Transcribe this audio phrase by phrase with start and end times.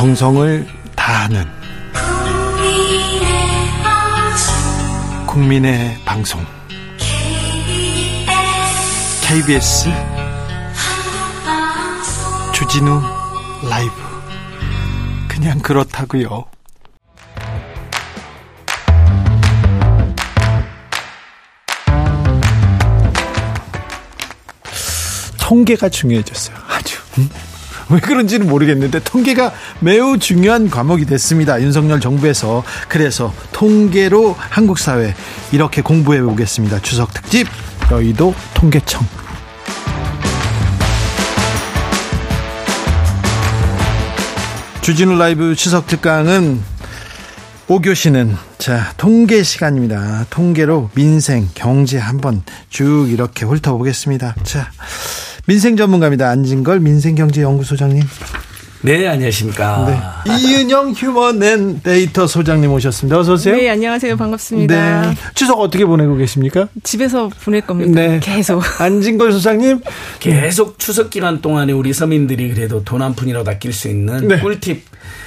[0.00, 1.44] 정성을 다하는
[5.26, 6.42] 국민의 방송
[9.22, 9.90] KBS
[12.54, 13.02] 주진우
[13.68, 13.92] 라이브
[15.28, 16.46] 그냥 그렇다고요.
[25.38, 26.56] 통계가 중요해졌어요.
[26.70, 26.96] 아주.
[27.92, 31.60] 왜 그런지는 모르겠는데 통계가 매우 중요한 과목이 됐습니다.
[31.60, 35.14] 윤석열 정부에서 그래서 통계로 한국 사회
[35.52, 36.80] 이렇게 공부해 보겠습니다.
[36.82, 37.48] 추석 특집
[37.90, 39.04] 여의도 통계청.
[44.82, 46.62] 주진우 라이브 추석 특강은
[47.66, 50.26] 5교시는 자 통계 시간입니다.
[50.30, 54.36] 통계로 민생, 경제 한번 쭉 이렇게 훑어보겠습니다.
[54.42, 54.70] 자
[55.46, 56.28] 민생 전문가입니다.
[56.30, 58.02] 안진걸 민생경제연구소장님.
[58.82, 60.22] 네, 안녕하십니까.
[60.26, 60.32] 네.
[60.38, 63.18] 이은영 휴먼 앤 데이터 소장님 오셨습니다.
[63.18, 63.54] 어서 오세요.
[63.54, 64.16] 네, 안녕하세요.
[64.16, 65.00] 반갑습니다.
[65.10, 65.14] 네.
[65.34, 66.66] 추석 어떻게 보내고 계십니까?
[66.82, 67.92] 집에서 보낼 겁니다.
[68.00, 68.20] 네.
[68.22, 68.62] 계속.
[68.80, 69.80] 안진걸 소장님.
[70.18, 74.38] 계속 추석 기간 동안에 우리 서민들이 그래도 돈 한 푼이라도 아낄 수 있는 네.
[74.40, 74.84] 꿀팁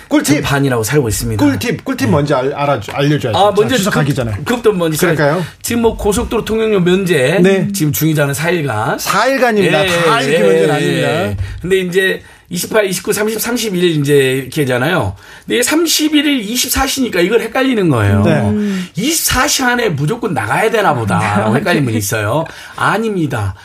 [0.08, 1.44] 꿀팁 반이라고 살고 있습니다.
[1.44, 2.12] 꿀팁 꿀팁 네.
[2.12, 3.36] 먼저 알, 알아 알려줘야죠.
[3.38, 4.32] 아 먼저 추석 가기 전에.
[4.46, 5.44] 그것도 먼저 그럴까요?
[5.64, 7.68] 지금 뭐 고속도로 통행료 면제 네.
[7.74, 8.98] 지금 중이자는 4일간.
[9.00, 9.74] 4일간입니다.
[9.86, 11.08] 예, 다 이렇게 예, 면제는 아닙니다.
[11.08, 11.38] 예.
[11.62, 12.22] 근데 이제
[12.54, 15.16] 28, 29, 30, 31일 이제 이렇게 하잖아요.
[15.48, 18.22] 근데 31일, 24시니까 이걸 헷갈리는 거예요.
[18.22, 18.42] 네.
[18.96, 21.52] 24시 안에 무조건 나가야 되나 보다.
[21.52, 22.46] 헷갈리는 분이 있어요.
[22.76, 23.56] 아닙니다.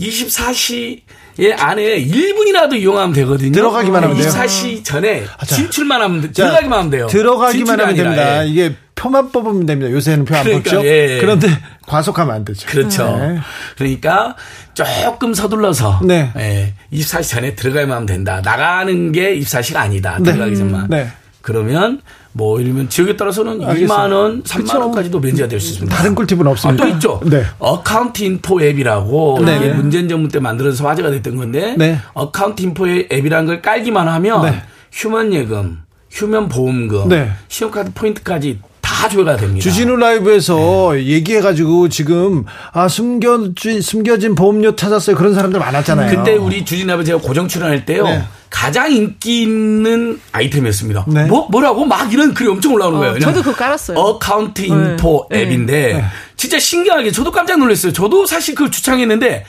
[0.00, 1.02] 24시
[1.40, 3.52] 예, 안에 1분이라도 이용하면 되거든요.
[3.52, 4.28] 들어가기만 하면 돼요.
[4.28, 6.32] 24시 전에 아, 진출만 하면 돼.
[6.32, 7.06] 들어가기만 하면 돼요.
[7.06, 8.44] 들어가기만 하면 됩니다.
[8.44, 8.48] 예.
[8.48, 9.92] 이게 표만 뽑으면 됩니다.
[9.92, 10.86] 요새는 표안 그러니까, 뽑죠.
[10.88, 11.18] 예.
[11.20, 11.48] 그런데
[11.88, 12.66] 과속하면 안 되죠.
[12.68, 13.16] 그렇죠.
[13.18, 13.38] 네.
[13.76, 14.36] 그러니까
[14.74, 16.30] 조금 서둘러서 네.
[16.36, 18.40] 예, 24시 전에 들어가야만 하면 된다.
[18.44, 20.18] 나가는 게 24시가 아니다.
[20.20, 20.32] 네.
[20.32, 20.86] 들어가기 전만.
[20.88, 21.08] 네.
[21.42, 22.00] 그러면
[22.32, 23.94] 뭐 이러면 지역에 따라서는 알겠습니다.
[23.96, 24.80] 2만 원, 3만 그쵸.
[24.80, 25.96] 원까지도 면제가 될 수 있습니다.
[25.96, 26.84] 다른 꿀팁은 없습니다.
[26.84, 27.20] 아, 또 있죠.
[27.24, 27.42] 네.
[27.58, 29.56] 어카운트 인포 앱이라고 네.
[29.56, 31.98] 이게 문재인 정부 때 만들어서 화제가 됐던 건데 네.
[32.12, 34.62] 어카운트 인포 앱이라는 걸 깔기만 하면 네.
[34.92, 35.78] 휴면 예금,
[36.10, 37.30] 휴면 보험금, 네.
[37.48, 38.60] 신용카드 포인트까지
[38.98, 39.62] 다 조회가 됩니다.
[39.62, 41.06] 주진우 라이브에서 네.
[41.06, 46.16] 얘기해가지고 지금 아 숨겨진 숨겨진 보험료 찾았어요 그런 사람들 많았잖아요.
[46.16, 48.02] 그때 우리 주진우 라이브 제가 고정 출연할 때요.
[48.02, 48.24] 네.
[48.50, 51.04] 가장 인기 있는 아이템이었습니다.
[51.08, 51.26] 네.
[51.26, 53.14] 뭐 뭐라고 막 이런 글이 엄청 올라오는 거예요.
[53.14, 53.96] 어, 저도 그거 깔았어요.
[53.96, 55.42] 어카운트 인포 네.
[55.42, 56.04] 앱인데 네.
[56.36, 57.92] 진짜 신기하게 저도 깜짝 놀랐어요.
[57.92, 59.44] 저도 사실 그걸 주창했는데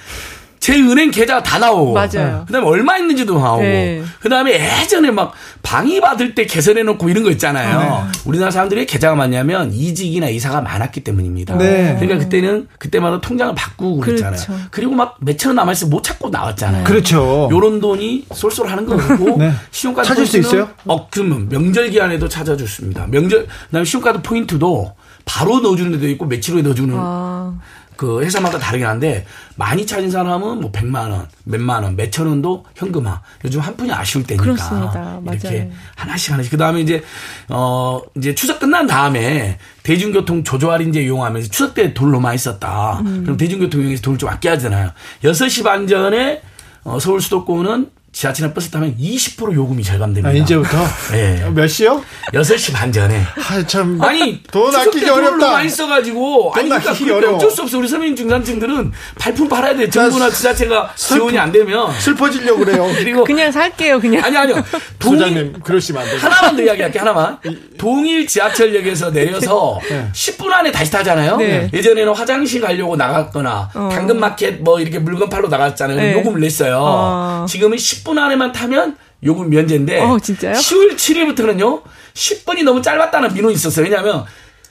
[0.59, 1.93] 제 은행 계좌가 다 나오고.
[1.93, 2.43] 맞아요.
[2.45, 3.61] 그 다음에 얼마 있는지도 나오고.
[3.61, 4.03] 네.
[4.19, 5.33] 그 다음에 예전에 막
[5.63, 7.79] 방위 받을 때 개설해놓고 이런 거 있잖아요.
[7.79, 8.19] 네.
[8.25, 11.57] 우리나라 사람들이 계좌가 많냐면 이직이나 이사가 많았기 때문이다.
[11.57, 11.95] 네.
[11.99, 14.35] 그러니까 그때는 그때마다 통장을 바꾸고 그랬잖아요.
[14.35, 14.53] 그렇죠.
[14.71, 16.83] 그리고 막 몇천 원 남아있어 못 찾고 나왔잖아요.
[16.83, 17.47] 그렇죠.
[17.51, 19.37] 요런 돈이 쏠쏠하는 거고.
[19.39, 19.51] 네.
[19.71, 20.69] 신용카드 찾을 수 있어요?
[20.85, 23.07] 어, 그러면 명절 기간에도 찾아줬습니다.
[23.07, 24.93] 명절, 그 다음에 신용카드 포인트도
[25.25, 26.95] 바로 넣어주는 데도 있고 며칠 후에 넣어주는.
[26.97, 27.53] 아.
[27.99, 29.25] 그 회사마다 다르긴 한데
[29.57, 33.21] 많이 찾은 사람은 뭐 100만 원, 몇만 원, 몇천 원도 현금화.
[33.43, 35.19] 요즘 한 푼이 아쉬울 때니까 그렇습니다.
[35.29, 35.71] 이렇게 맞아요.
[35.97, 36.49] 하나씩 하나씩.
[36.49, 37.03] 그다음에 이제
[37.49, 43.01] 어 이제 추석 끝난 다음에 대중교통 조조 할인제 이용하면서 추석 때 돈을 많이 썼다.
[43.01, 43.23] 음.
[43.25, 44.91] 그럼 대중교통 이용해서 돈을 좀 아껴야 되잖아요.
[45.25, 46.41] 6시 반 전에
[46.85, 50.29] 어 서울 수도권은 지하철이나 버스 타면 20% 요금이 절감됩니다.
[50.29, 50.77] 아, 이제부터?
[51.11, 51.47] 네.
[51.53, 52.03] 몇 시요?
[52.33, 53.21] 6시 반 전에.
[53.21, 54.01] 아, 참.
[54.01, 55.51] 아니, 돈 아끼기 어렵다.
[55.51, 56.53] 많이 써가지고.
[56.55, 57.35] 아니, 그러니까 어려워.
[57.35, 57.77] 어쩔 수 없어.
[57.77, 59.89] 우리 서민 중산층들은 발품 팔아야 돼.
[59.89, 61.91] 정부나 지자체가 지원이 안 되면.
[61.99, 62.89] 슬퍼지려고 그래요.
[62.97, 63.23] 그리고.
[63.23, 64.23] 그냥 살게요, 그냥.
[64.23, 64.63] 아니, 아니요.
[64.99, 66.19] 부장님, 그러시면 안 돼요.
[66.19, 67.37] 하나만 더 이야기할게, 하나만.
[67.77, 70.09] 동일 지하철역에서 내려서 네.
[70.13, 71.37] 10분 안에 다시 타잖아요.
[71.37, 71.69] 네.
[71.71, 73.89] 예전에는 화장실 가려고 나갔거나, 어.
[73.93, 75.95] 당근마켓 뭐 이렇게 물건 팔러 나갔잖아요.
[75.97, 76.13] 네.
[76.13, 76.79] 요금을 냈어요.
[76.81, 77.45] 어.
[77.47, 80.53] 지금은 10분 10분 안에만 타면 요금 면제인데 어, 진짜요?
[80.53, 81.81] 10월 7일부터는요.
[82.13, 83.83] 10분이 너무 짧았다는 민원이 있었어요.
[83.83, 84.25] 왜냐하면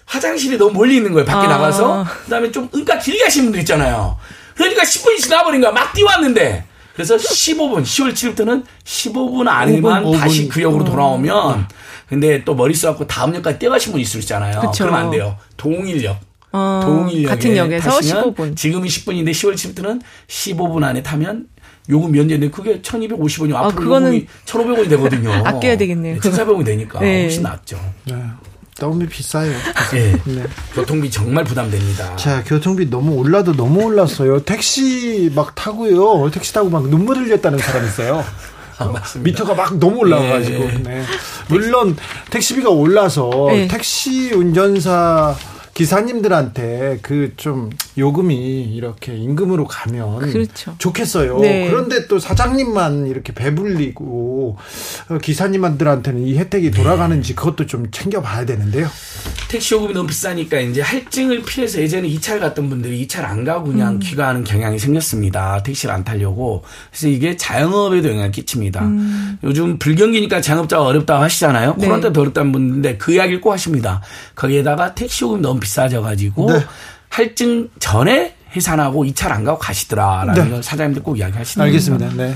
[0.07, 1.27] 화장실이 너무 멀리 있는 거예요.
[1.27, 1.51] 밖에 아.
[1.51, 2.07] 나가서.
[2.25, 4.17] 그다음에 좀 응가 길게 하시는 분들 있잖아요.
[4.55, 5.71] 그러니까 10분이 지나버린 거야.
[5.71, 6.65] 막 뛰어왔는데.
[6.95, 10.85] 그래서 15분, 10월 7일부터는 15분 안에만 5분, 다시 그 역으로 어.
[10.85, 11.69] 돌아오면
[12.09, 14.61] 근데 또 머리 써갖고 다음 역까지 뛰어가신 분 있을 수 있잖아요.
[14.61, 14.85] 그쵸.
[14.85, 15.37] 그러면 안 돼요.
[15.57, 16.19] 동일역.
[16.51, 18.57] 어, 동일역에 같은 역에서 15분.
[18.57, 21.47] 지금이 10분인데 10월 7일부터는 15분 안에 타면
[21.91, 25.33] 요금 면제인데 그게 1250원이 아, 앞으로 그거는 요금이 1500원이 되거든요.
[25.45, 26.19] 아껴야 되겠네요.
[26.21, 27.23] 1400원이 되니까 네.
[27.23, 27.79] 훨씬 낫죠.
[28.05, 28.15] 네.
[28.79, 29.51] 너무 비싸요.
[29.93, 30.13] 네.
[30.25, 30.45] 네.
[30.75, 32.15] 교통비 정말 부담됩니다.
[32.17, 34.41] 자, 교통비 너무 올라도 너무 올랐어요.
[34.45, 36.31] 택시 막 타고요.
[36.31, 38.25] 택시 타고 막 눈물 흘렸다는 사람 있어요.
[38.79, 40.59] 아, 미터가 막 너무 올라가가지고.
[40.59, 40.79] 네.
[40.85, 41.05] 네.
[41.49, 41.97] 물론
[42.31, 43.67] 택시비가 올라서 네.
[43.67, 45.35] 택시 운전사
[45.79, 50.75] 기사님들한테 그 좀 요금이 이렇게 임금으로 가면 그렇죠.
[50.79, 51.39] 좋겠어요.
[51.39, 51.69] 네.
[51.71, 54.57] 그런데 또 사장님만 이렇게 배불리고
[55.09, 58.89] 어, 기사님들한테는 이 혜택이 돌아가는지 그것도 좀 챙겨봐야 되는데요.
[59.49, 63.95] 택시 요금이 너무 비싸니까 이제 할증을 피해서 예전에 2차를 갔던 분들이 2차를 안 가고 그냥
[63.95, 63.99] 음.
[63.99, 65.63] 귀가하는 경향이 생겼습니다.
[65.63, 66.65] 택시를 안 타려고.
[66.91, 68.89] 그래서 이게 자영업에도 영향을 끼칩니다.
[69.45, 71.71] 요즘 불경기니까 자영업자가 어렵다고 하시잖아요.
[71.71, 71.79] 음.
[71.79, 71.87] 네.
[71.87, 74.03] 코로나 때도 어렵다는 분인데 그 이야기를 꼭 하십니다.
[74.35, 76.65] 거기에다가 택시 요금이 너무 비싸 져가지고 네.
[77.11, 80.51] 할증 전에 해산하고 2차를 안 가고 가시더라라는 네.
[80.51, 82.11] 걸 사장님들 꼭 이야기하시는 알겠습니다.
[82.17, 82.35] 네.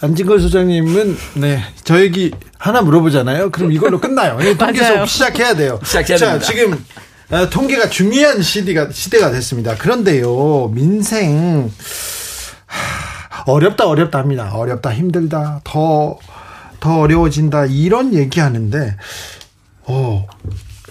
[0.00, 3.50] 안진걸 소장님은 네, 저 얘기 하나 물어보잖아요.
[3.50, 4.38] 그럼 이걸로 끝나요.
[4.40, 4.82] 이 통계.
[4.84, 5.78] 수업 시작해야 돼요.
[5.84, 6.46] 시작해야 자, 됩니다.
[6.46, 6.84] 지금
[7.30, 9.76] 어, 통계가 중요한 시대가 시대가 됐습니다.
[9.76, 11.70] 그런데요, 민생
[12.66, 14.50] 하, 어렵다 어렵다 합니다.
[14.54, 18.96] 어렵다 힘들다 더더 어려워진다 이런 얘기하는데
[19.84, 20.26] 어.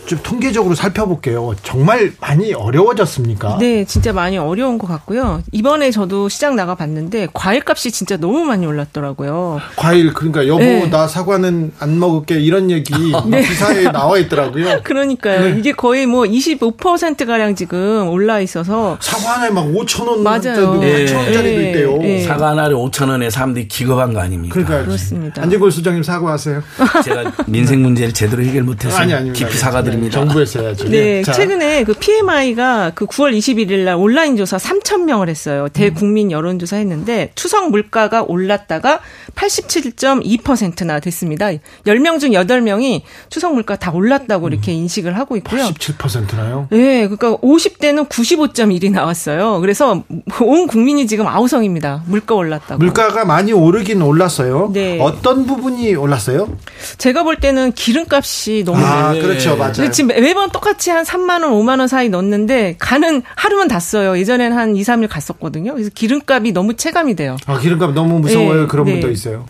[0.05, 1.53] 좀 통계적으로 살펴볼게요.
[1.63, 3.57] 정말 많이 어려워졌습니까?
[3.59, 5.41] 네, 진짜 많이 어려운 것 같고요.
[5.51, 9.59] 이번에 저도 시장 나가 봤는데 과일 값이 진짜 너무 많이 올랐더라고요.
[9.75, 10.89] 과일 그러니까 여보 네.
[10.89, 12.93] 나 사과는 안 먹을게 이런 얘기
[13.47, 14.81] 기사에 나와 있더라고요.
[14.83, 15.53] 그러니까요.
[15.53, 15.59] 네.
[15.59, 20.41] 이게 거의 뭐 25% 가량 지금 올라 있어서 사과 하나에 막 5천 원 맞아요.
[20.41, 21.05] 짜리도 네.
[21.05, 21.67] 8천 원짜리도 네.
[21.69, 21.97] 있대요.
[21.97, 22.23] 네.
[22.23, 24.53] 사과 하나를 5천 원에 사람들이 기겁한 거 아닙니까?
[24.53, 25.41] 그러니까 그렇습니다.
[25.43, 26.63] 안진골 수장님 사과하세요.
[27.05, 30.19] 제가 민생 문제를 제대로 해결 못해서 아니 아니 깊이 사과드 립니다.
[30.19, 30.89] 정부에서 해야죠.
[30.89, 35.67] 네, 자, 최근에 그 PMI가 그 9월 21일 날 온라인 조사 3천 명을 했어요.
[35.71, 38.99] 대국민 여론 조사 했는데 추석 물가가 올랐다가
[39.35, 41.47] 87.2%나 됐습니다.
[41.85, 45.63] 10명 중 8명이 추석 물가 다 올랐다고 이렇게 인식을 하고 있고요.
[45.63, 46.67] 87%나요.
[46.71, 49.59] 네, 그러니까 50대는 95.1이 나왔어요.
[49.61, 50.03] 그래서
[50.41, 52.03] 온 국민이 지금 아우성입니다.
[52.07, 52.79] 물가 올랐다고.
[52.79, 54.71] 물가가 많이 오르긴 올랐어요.
[54.73, 54.99] 네.
[54.99, 56.57] 어떤 부분이 올랐어요?
[56.97, 59.21] 제가 볼 때는 기름값이 너무 아, 네.
[59.21, 59.55] 그렇죠.
[59.55, 59.80] 맞아요.
[59.81, 64.17] 근데 지금 매번 똑같이 한 3만 원, 5만 원 사이 넣는데 가는 하루만 다 써요.
[64.17, 65.73] 예전에는 한 2, 3일 갔었거든요.
[65.73, 67.37] 그래서 기름값이 너무 체감이 돼요.
[67.45, 68.61] 아, 기름값 너무 무서워요.
[68.61, 68.93] 네, 그런 네.
[68.93, 69.45] 분도 있어요.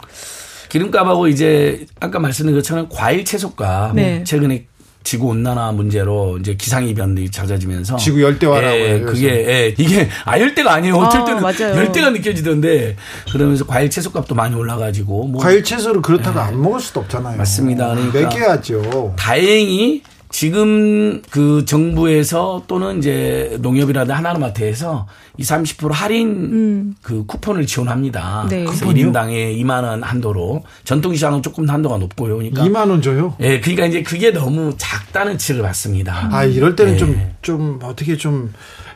[0.70, 4.24] 기름값하고 이제 아까 말씀드린 것처럼 과일 채소값 네.
[4.24, 4.66] 최근에
[5.04, 10.40] 지구 온난화 문제로 이제 기상 이변들이 잦아지면서 지구 열대화라고 예, 해요, 그게 예, 이게 아
[10.40, 10.96] 열대가 아니에요.
[10.96, 11.76] 어쩔 아, 때는 맞아요.
[11.76, 12.96] 열대가 느껴지던데
[13.32, 17.38] 그러면서 과일 채소값도 많이 올라가지고 뭐 과일 채소를 그렇다고 안 먹을 수도 없잖아요.
[17.38, 17.96] 맞습니다.
[17.96, 19.16] 그러니까 먹여야죠.
[19.18, 25.08] 다행히 지금 그 정부에서 또는 이제 농협이라든 하나마트에서
[25.38, 28.48] 20, 30% 할인 그 쿠폰을 지원합니다.
[28.50, 28.64] 네.
[28.64, 29.12] 쿠폰이요?
[29.12, 32.38] 1인당에 2만 원 한도로 전통시장은 조금 한도가 높고요.
[32.38, 33.36] 그러니까 2만 원 줘요.
[33.42, 36.30] 예, 그러니까 이제 그게 너무 작다는 지적을 받습니다.
[36.32, 36.98] 아, 이럴 때는 네.
[36.98, 38.54] 좀, 좀, 어떻게 좀,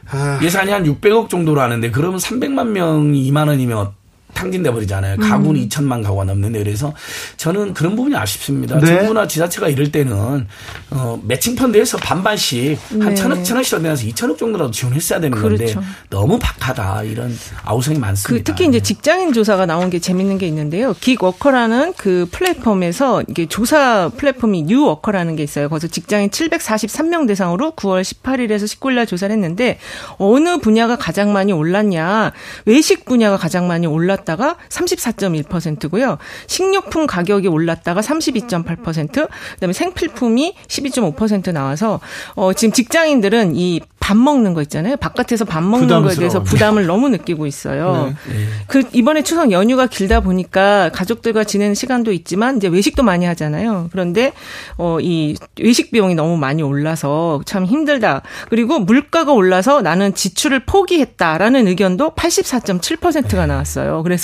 [0.10, 3.92] 아, 예산이 한 600억 정도로 하는데 그러면 300만 명이 2만 원이면
[4.36, 5.18] 탕진돼 버리잖아요.
[5.18, 6.94] 가구는 2천만 가구가 넘는데 그래서
[7.38, 8.78] 저는 그런 부분이 아쉽습니다.
[8.80, 8.86] 네.
[8.86, 10.46] 정부나 지자체가 이럴 때는
[10.92, 13.16] 어 매칭 펀드에서 반반씩 한 네.
[13.16, 15.82] 천억 천억씩 내서 2천억 정도라도 지원했어야 되는 건데 그렇죠.
[16.10, 18.44] 너무 박하다 이런 아우성이 그 많습니다.
[18.44, 20.94] 특히 이제 직장인 조사가 나온 게 재밌는 게 있는데요.
[21.00, 25.70] 긱워커라는 그 플랫폼에서 이게 조사 플랫폼이 뉴워커라는 게 있어요.
[25.70, 29.80] 거기서 직장인 743명 대상으로 9월 18일에서 19일 날 조사를 했는데
[30.18, 32.34] 어느 분야가 가장 많이 올랐냐?
[32.66, 36.18] 외식 분야가 가장 많이 올랐 다가 34.1%고요.
[36.48, 42.00] 식료품 가격이 올랐다가 32.8%, 그다음에 생필품이 12.5% 나와서
[42.36, 44.98] 어 지금 직장인들은 이 밥 먹는 거 있잖아요.
[44.98, 46.44] 바깥에서 밥 먹는 거에 대해서 부담스러워.
[46.44, 48.13] 부담을 너무 느끼고 있어요.
[48.30, 48.36] 네.
[48.68, 53.89] 그 이번에 추석 연휴가 길다 보니까 가족들과 지내는 시간도 있지만 이제 외식도 많이 하잖아요.
[53.91, 54.34] 그런데
[54.77, 58.22] 어 이 외식 비용이 너무 많이 올라서 참 힘들다.
[58.50, 64.03] 그리고 물가가 올라서 나는 지출을 포기했다라는 의견도 84.7%가 나왔어요.
[64.03, 64.14] 그래서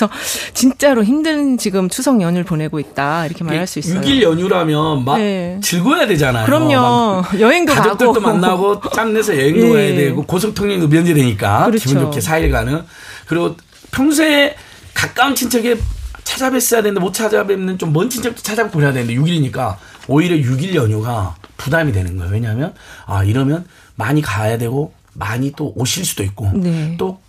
[0.54, 4.00] 진짜로 힘든 지금 추석 연휴를 보내고 있다 이렇게 말할 수 있어요.
[4.00, 5.58] 6일 연휴라면 막 네.
[5.62, 6.46] 즐거워야 되잖아요.
[6.46, 7.22] 그럼요.
[7.22, 9.72] 막 여행도 가족들도 가고 만나고 짬내서 여행도 예.
[9.72, 11.88] 가야 되고 고속통행도 면제되니까 그렇죠.
[11.88, 12.82] 기분 좋게 4일 가는
[13.26, 13.56] 그리고
[13.90, 14.54] 평소에
[14.94, 15.76] 가까운 친척에
[16.24, 19.76] 찾아뵀어야 되는데 못 찾아뵙는 좀 먼 친척도 그래야 되는데 6일이니까
[20.08, 22.32] 오히려 6일 연휴가 부담이 되는 거예요.
[22.32, 22.74] 왜냐하면
[23.06, 26.96] 아 이러면 많이 가야 되고 많이 또 오실 수도 있고 네.
[26.98, 27.20] 또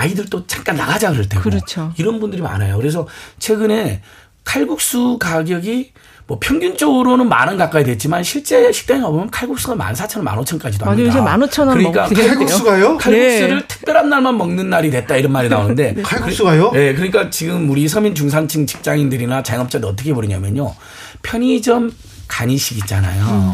[0.00, 1.92] 아이들도 잠깐 나가자 그럴 테고 그렇죠.
[1.98, 2.76] 이런 분들이 많아요.
[2.78, 3.06] 그래서
[3.38, 4.00] 최근에
[4.44, 5.92] 칼국수 가격이
[6.26, 10.58] 뭐 평균적으로는 만 원 가까이 됐지만 실제 식당에 가보면 칼국수가 만 사천 원, 만 오천
[10.60, 10.98] 까지도 맞아요.
[11.10, 11.18] 합니다.
[11.18, 12.04] 요새 15,000원 그러니까.
[12.08, 12.98] 칼국수가요?
[12.98, 13.66] 칼국수를 네.
[13.66, 16.70] 특별한 날만 먹는 날이 됐다 이런 말이 나오는데 칼국수가요?
[16.72, 20.72] 네, 그러니까 지금 우리 서민 중산층 직장인들이나 자영업자들 어떻게 버리냐면요.
[21.22, 21.90] 편의점
[22.28, 23.24] 간이식 있잖아요.
[23.24, 23.52] 음.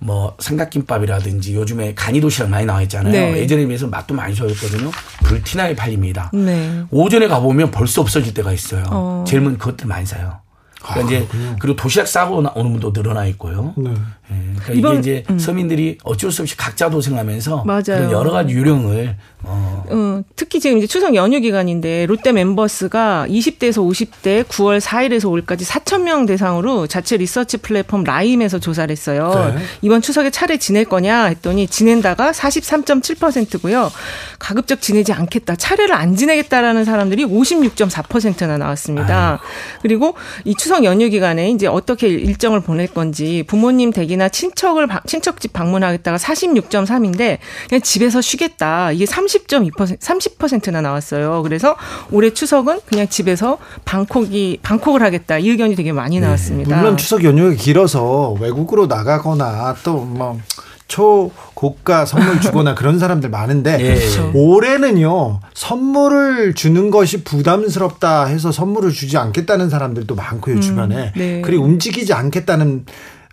[0.00, 3.12] 뭐 삼각김밥이라든지 요즘에 간이 도시락 많이 나와 있잖아요.
[3.12, 3.38] 네.
[3.38, 4.90] 예전에 비해서 맛도 많이 좋아졌거든요.
[5.24, 6.30] 불티나게 팔립니다.
[6.32, 6.82] 네.
[6.90, 8.84] 오전에 가보면 벌써 없어질 때가 있어요.
[8.90, 9.24] 어.
[9.26, 10.40] 젊은 그것들 많이 사요.
[10.80, 11.28] 그러니까 아, 이제
[11.58, 13.74] 그리고 도시락 싸고 오는 분도 늘어나 있고요.
[13.76, 13.92] 네.
[14.30, 15.38] 예, 그러니까 이번, 이게 이제 음.
[15.38, 18.10] 서민들이 어쩔 수 없이 각자 도생하면서 맞아요.
[18.12, 19.84] 여러 가지 유령을 어.
[19.88, 20.22] 어.
[20.36, 26.26] 특히 지금 이제 추석 연휴 기간인데 롯데 멤버스가 20대에서 50대 9월 4일에서 5일까지 4천 명
[26.26, 29.52] 대상으로 자체 리서치 플랫폼 라임에서 조사를 했어요.
[29.54, 29.62] 네.
[29.82, 33.90] 이번 추석에 차례 지낼 거냐 했더니 지낸다가 43.7%고요.
[34.38, 35.56] 가급적 지내지 않겠다.
[35.56, 39.30] 차례를 안 지내겠다라는 사람들이 56.4%나 나왔습니다.
[39.30, 39.42] 아이고.
[39.82, 45.40] 그리고 이 추석 연휴 기간에 이제 어떻게 일정을 보낼 건지 부모님 댁이 나 친척을 친척
[45.40, 48.92] 집 방문하겠다가 46.3인데 그냥 집에서 쉬겠다.
[48.92, 51.42] 이게 30.2% 30%나 나왔어요.
[51.42, 51.76] 그래서
[52.10, 55.38] 올해 추석은 그냥 집에서 방콕이 방콕을 하겠다.
[55.38, 56.26] 이 의견이 되게 많이 네.
[56.26, 56.74] 나왔습니다.
[56.74, 60.40] 네, 물론 추석 연휴가 길어서 외국으로 나가거나 또뭐
[60.88, 63.94] 초고가 선물 주거나 그런 사람들 많은데 예.
[63.94, 64.32] 그렇죠.
[64.34, 71.42] 올해는요 선물을 주는 것이 부담스럽다 해서 선물을 주지 않겠다는 사람들도 많고요 음, 주변에 네.
[71.44, 72.86] 그리고 움직이지 않겠다는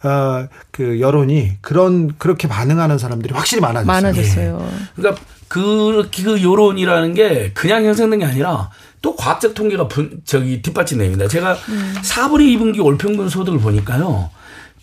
[0.05, 3.85] 어, 그 여론이 그런 그렇게 반응하는 사람들이 확실히 많아졌어요.
[3.87, 4.69] 많아졌어요.
[4.71, 4.85] 예.
[4.95, 8.69] 그러니까 그, 그 여론이라는 게 그냥 형성된 게 아니라
[9.01, 11.27] 또 과학적 통계가 분, 저기 뒷받침됩니다.
[11.27, 11.95] 제가 음.
[12.01, 14.29] 4분의 2분기 월평균 소득을 보니까요.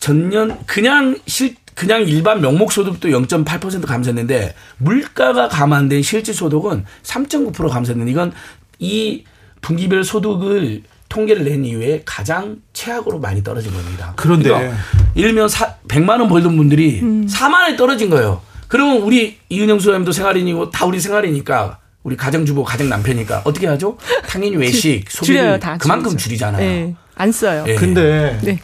[0.01, 8.11] 전년 그냥 실 그냥 일반 명목 소득도 0.8% 감소했는데 물가가 감안된 실질 소득은 3.9% 감소했는데
[8.11, 8.33] 이건
[8.79, 9.25] 이
[9.63, 14.15] 분기별 소득을 통계를 낸 이후에 가장 최악으로 많이 떨어진 겁니다.
[14.17, 14.77] 그런데 그러니까
[15.15, 17.27] 일면 100만 원 벌던 분들이 음.
[17.27, 18.41] 4만 원에 떨어진 거예요.
[18.67, 23.99] 그러면 우리 이은영 소장님도 생활인이고 다 우리 생활이니까 우리 가정주부, 가정 남편이니까 어떻게 하죠?
[24.27, 26.67] 당연히 외식, 소비를 그만큼 줄이잖아요.
[26.67, 27.65] 네, 안 써요.
[27.67, 27.75] 네.
[27.75, 28.59] 근데 네.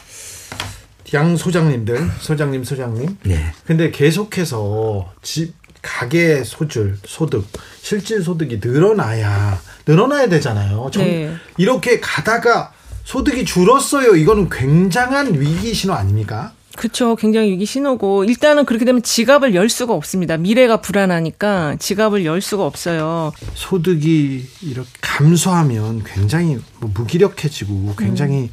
[1.12, 3.18] 양 소장님들, 소장님, 소장님.
[3.24, 3.52] 네.
[3.66, 5.52] 근데 계속해서 집
[5.88, 7.46] 가계 소출, 소득,
[7.80, 10.90] 실질 소득이 늘어나야 늘어나야 되잖아요.
[10.92, 11.34] 정, 네.
[11.56, 12.72] 이렇게 가다가
[13.04, 14.14] 소득이 줄었어요.
[14.14, 16.52] 이거는 굉장한 위기 신호 아닙니까?
[16.76, 17.16] 그렇죠.
[17.16, 20.36] 굉장히 위기 신호고 일단은 그렇게 되면 지갑을 열 수가 없습니다.
[20.36, 23.32] 미래가 불안하니까 지갑을 열 수가 없어요.
[23.54, 28.48] 소득이 이렇게 감소하면 굉장히 뭐 무기력해지고 굉장히 음.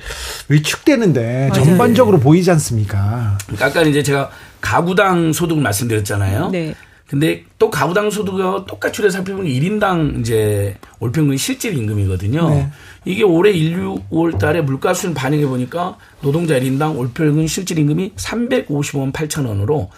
[0.48, 1.66] 위축되는데 맞아요.
[1.66, 3.38] 전반적으로 보이지 않습니까?
[3.46, 6.50] 그러니까 아까 이제 제가 가구당 소득을 말씀드렸잖아요.
[6.50, 6.74] 네.
[7.08, 12.50] 근데 또 가구당 소득과 똑같이 를 살펴보면 1인당 이제 월평균 실질 임금이거든요.
[12.50, 12.72] 네.
[13.06, 19.14] 이게 올해 1, 6월 달에 물가 수준 반영해 보니까 노동자 1인당 월평균 실질 임금이 355원
[19.14, 19.92] 8천 원으로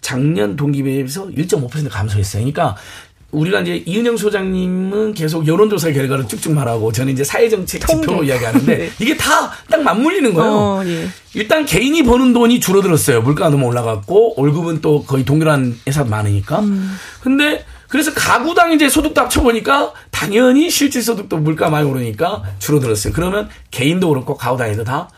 [0.00, 2.42] 작년 동기비에 비해서 1.5% 감소했어요.
[2.42, 2.76] 그러니까
[3.32, 8.90] 우리가 이제 이은영 소장님은 계속 여론조사 결과를 쭉쭉 말하고 저는 이제 사회정책 지표로 이야기하는데 네.
[9.00, 10.52] 이게 다 딱 맞물리는 거예요.
[10.52, 11.08] 어, 예.
[11.34, 13.22] 일단 개인이 버는 돈이 줄어들었어요.
[13.22, 16.60] 물가가 너무 올라갔고 월급은 또 거의 동일한 회사도 많으니까.
[16.60, 16.94] 음.
[17.22, 23.12] 근데 그래서 가구당 이제 소득도 합쳐보니까 당연히 실질 소득도 물가 많이 오르니까 줄어들었어요.
[23.14, 25.08] 그러면 개인도 그렇고 가구당에도 다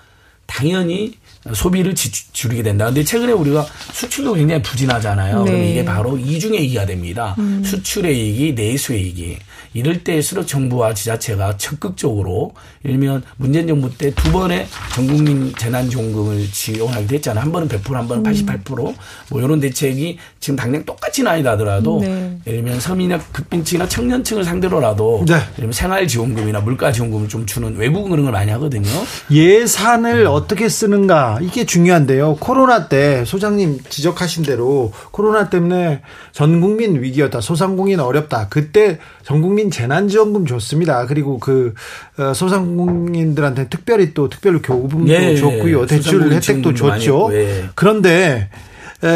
[0.47, 1.15] 당연히
[1.53, 2.87] 소비를 지, 줄이게 된다.
[2.87, 5.43] 근데 최근에 우리가 수출도 굉장히 부진하잖아요.
[5.45, 5.51] 네.
[5.51, 7.35] 그러면 이게 바로 이중의 이기가 됩니다.
[7.39, 7.63] 음.
[7.65, 9.37] 수출의 이익이 내수의 이익이.
[9.75, 12.53] 이럴 때일수록 정부와 지자체가 적극적으로
[12.85, 17.43] 일면 문재인 정부 때 두 번의 전국민 재난지원금을 지원하게 됐잖아요.
[17.43, 18.89] 한 번은 100%, 한 번은 88%.
[18.89, 18.95] 음.
[19.31, 22.39] 뭐 이런 대책이 지금 당장 똑같이는 아니다 하더라도 네.
[22.47, 25.35] 예를 들면 서민이나 극빈층이나 청년층을 상대로라도 네.
[25.35, 28.89] 예를 들면 생활지원금이나 물가지원금을 좀 주는 외국은 그런 걸 많이 하거든요.
[29.31, 30.27] 예산을 음.
[30.29, 32.37] 어떻게 쓰는가 이게 중요한데요.
[32.41, 37.41] 코로나 때 소장님 지적하신 대로 코로나 때문에 전 국민 위기였다.
[37.41, 38.49] 소상공인 어렵다.
[38.49, 41.07] 그때 전 국민 재난지원금 줬습니다.
[41.07, 41.75] 그리고 그
[42.19, 45.83] 어, 소상공인들한테 특별히 또 특별히 교부금도 예, 줬고요.
[45.83, 45.87] 예.
[45.87, 47.31] 대출 혜택도 줬죠.
[47.33, 47.65] 예.
[47.75, 48.51] 그런데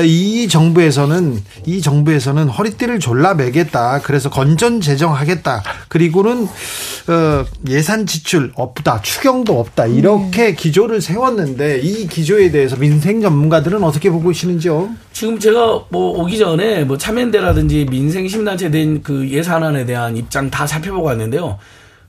[0.04, 4.00] 이 정부에서는 이 정부에서는 허리띠를 졸라 매겠다.
[4.02, 5.62] 그래서 건전 재정하겠다.
[5.88, 9.00] 그리고는 어, 예산 지출 없다.
[9.00, 9.86] 추경도 없다.
[9.86, 10.54] 이렇게 음.
[10.54, 14.90] 기조를 세웠는데 이 기조에 대해서 민생 전문가들은 어떻게 보고 계시는지요?
[15.12, 20.66] 지금 제가 뭐 오기 전에 뭐 참여연대라든지 민생 심단체 된 그 예산안에 대한 입장 다
[20.66, 21.58] 살펴보고 왔는데요.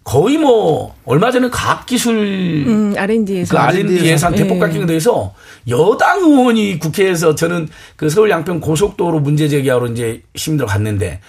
[0.09, 2.15] 거의 뭐 얼마 전에 과학기술
[2.65, 5.35] 음, R&D 예산, 그 R&D 예산 대폭 깎인 거에 대해서
[5.67, 11.19] 여당 의원이 국회에서 저는 그 서울 양평 고속도로 문제 제기하러 이제 시민들 갔는데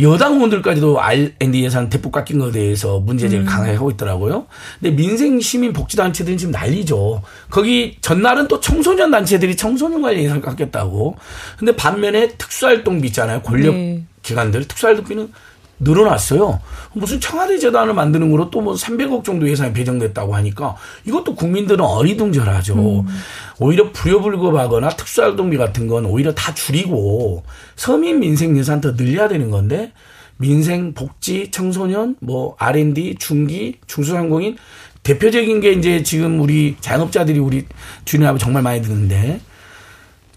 [0.00, 3.46] 여당 의원들까지도 R&D 예산 대폭 깎인 것에 대해서 문제 제기를 음.
[3.48, 4.46] 강하게 하고 있더라고요.
[4.80, 7.22] 근데 민생 시민 복지 단체들은 지금 난리죠.
[7.48, 11.16] 거기 전날은 또 청소년 단체들이 청소년 관련 예산 깎였다고.
[11.56, 13.40] 근데 반면에 특수활동비 있잖아요.
[13.42, 14.02] 권력 네.
[14.22, 15.30] 기관들 특수활동비는
[15.78, 16.60] 늘어났어요.
[16.94, 22.74] 무슨 청와대 재단을 만드는 거로 또 뭐 300억 정도 예산이 배정됐다고 하니까 이것도 국민들은 어리둥절하죠.
[22.74, 23.06] 음.
[23.60, 27.44] 오히려 불효불급하거나 특수활동비 같은 건 오히려 다 줄이고
[27.76, 29.92] 서민 민생 예산 더 늘려야 되는 건데
[30.38, 34.56] 민생, 복지, 청소년, 뭐 R&D, 중기, 중소상공인
[35.02, 37.64] 대표적인 게 이제 지금 우리 자영업자들이 우리
[38.04, 39.40] 주인하고 정말 많이 듣는데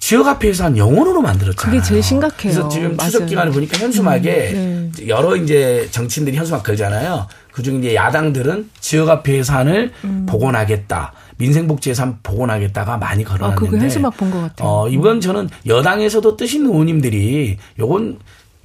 [0.10, 1.72] 지역 화폐에서 한 영원으로 만들었잖아요.
[1.80, 2.36] 그게 제일 심각해요.
[2.42, 2.98] 그래서 지금.
[2.98, 7.28] 추석 기간을 보니까 현수막에 음, 여러 이제 정치인들이 현수막 걸잖아요.
[7.52, 10.26] 그중에 이제 야당들은 지역화폐 예산을 음.
[10.28, 11.14] 복원하겠다.
[11.38, 13.54] 민생복지 예산 복원하겠다가 많이 걸어놨는데.
[13.68, 14.68] 아, 그거 현수막 본 것 같아요.
[14.68, 18.18] 어, 이건 저는 여당에서도 뜻 있는 의원님들이 요건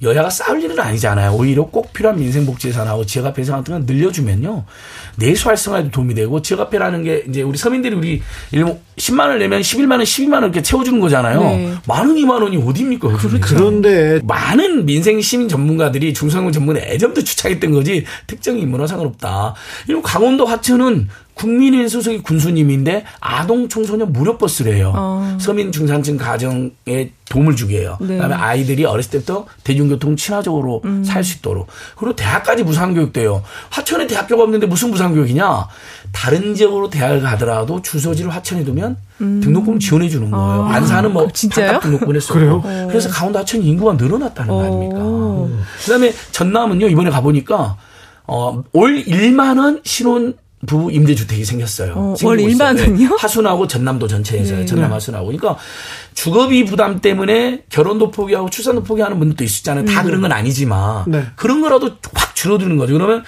[0.05, 1.33] 여야가 싸울 일은 아니잖아요.
[1.33, 4.63] 오히려 꼭 필요한 민생복지 예산하고 지역화폐 예산 같은 건 늘려주면요.
[5.17, 8.21] 내수 활성화에도 도움이 되고 지역화폐라는 게 이제 우리 서민들이 우리
[8.97, 11.41] 10만 원 내면 11만 원, 12만 원 이렇게 채워주는 거잖아요.
[11.41, 11.73] 네.
[11.87, 13.09] 만 원, 2만 원이 어디입니까?
[13.09, 13.39] 그렇죠.
[13.41, 19.55] 그런데 많은 민생 시민 전문가들이 중소상공 전문에 애정도 주착했던 거지 특정 인물과 상관없다.
[19.87, 24.93] 이런 강원도 화천은 국민의 소속이 군수님인데 아동 청소년 무료 버스래요.
[24.95, 25.37] 어.
[25.39, 27.97] 서민 중산층 가정에 도움을 주게 해요.
[28.01, 28.15] 네.
[28.15, 31.03] 그다음에 아이들이 어렸을 때부터 대중교통 친화적으로 음.
[31.03, 33.43] 살수 있도록 그리고 대학까지 무상교육돼요.
[33.69, 35.67] 화천에 대학교가 없는데 무슨 무상교육이냐?
[36.13, 40.63] 다른 지역으로 대학을 가더라도 주소지를 화천에 두면 등록금 지원해 주는 거예요.
[40.63, 40.73] 아.
[40.73, 41.65] 안 사는 뭐 그럼 진짜요?
[41.67, 42.33] 반값 등록금 했어.
[42.33, 42.61] 그래요?
[42.87, 44.61] 그래서 강원도 하천 인구가 늘어났다는 거 오.
[44.61, 45.65] 아닙니까?
[45.83, 47.77] 그다음에 전남은요 이번에 가보니까
[48.27, 50.33] 어 올 1만 원 신혼
[50.65, 51.93] 부부 임대주택이 생겼어요.
[51.95, 52.55] 어, 월 있어요.
[52.55, 52.81] 1만 네.
[52.83, 53.17] 원이요?
[53.19, 54.59] 하순하고 전남도 전체에서요.
[54.59, 54.65] 네.
[54.65, 55.27] 전남 하순하고.
[55.27, 55.57] 그러니까
[56.13, 59.85] 주거비 부담 때문에 결혼도 포기하고 출산도 포기하는 분들도 있었잖아요.
[59.85, 61.25] 다 그런 건 아니지만 네.
[61.35, 62.93] 그런 거라도 확 줄어드는 거죠.
[62.93, 63.23] 그러면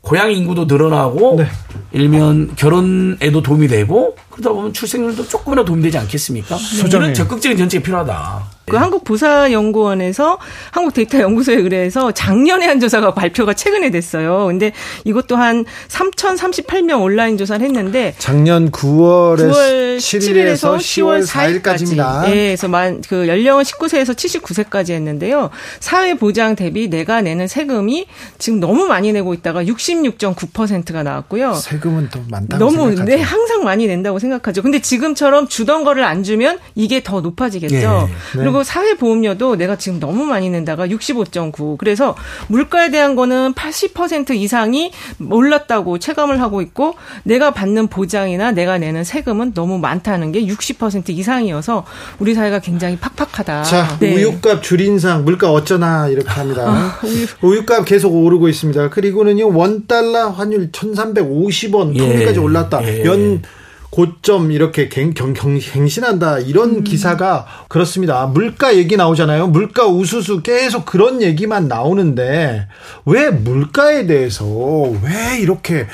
[0.00, 1.46] 고향 인구도 늘어나고 네.
[1.92, 6.56] 일면 결혼에도 도움이 되고 그러다 보면 출생률도 조금이나 도움이 되지 않겠습니까?
[6.56, 7.02] 소장님.
[7.02, 8.54] 이런 적극적인 정책이 필요하다.
[8.66, 10.38] 그 한국부사연구원에서
[10.70, 14.46] 한국데이터연구소에 의뢰해서 작년에 한 조사가 발표가 최근에 됐어요.
[14.46, 14.72] 근데
[15.04, 22.26] 이것도 한 3,038명 온라인 조사를 했는데 작년 9월 9월 7일에서 7일에서 10월 4일까지입니다.
[22.28, 25.50] 예, 그래서 만, 그 연령은 19세에서 79세까지 했는데요.
[25.80, 28.06] 사회 보장 대비 내가 내는 세금이
[28.38, 31.54] 지금 너무 많이 내고 있다가 66.9%가 나왔고요.
[31.54, 33.04] 세금은 더 많다고 너무 생각하죠.
[33.04, 34.62] 네 항상 많이 낸다고 생각하죠.
[34.62, 37.76] 근데 지금처럼 주던 거를 안 주면 이게 더 높아지겠죠.
[37.76, 37.80] 예.
[37.80, 38.08] 네.
[38.32, 41.78] 그리고 사회보험료도 내가 지금 너무 많이 낸다가 65.9.
[41.78, 42.16] 그래서
[42.48, 44.92] 물가에 대한 거는 80% 이상이
[45.30, 51.84] 올랐다고 체감을 하고 있고 내가 받는 보장이나 내가 내는 세금은 너무 많다는 게 60% 이상이어서
[52.18, 53.62] 우리 사회가 굉장히 팍팍하다.
[53.62, 54.14] 자, 네.
[54.14, 56.64] 우유값 줄인상 물가 어쩌나 이렇게 합니다.
[56.66, 57.00] 아,
[57.42, 57.64] 우유.
[57.64, 58.90] 값 계속 오르고 있습니다.
[58.90, 61.98] 그리고는요 원 달러 환율 1,350원 예.
[61.98, 62.84] 통일까지 올랐다.
[62.84, 63.04] 예.
[63.04, 63.42] 연
[63.94, 68.26] 고점 이렇게 갱, 경, 경, 갱신한다 이런 기사가 그렇습니다.
[68.26, 69.46] 물가 얘기 나오잖아요.
[69.46, 72.66] 물가 우수수 계속 그런 얘기만 나오는데
[73.04, 75.86] 왜 물가에 대해서 왜 이렇게